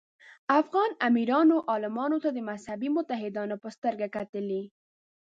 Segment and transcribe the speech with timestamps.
[0.59, 4.63] افغان امیرانو عالمانو ته د مذهبي متحدانو په سترګه کتلي.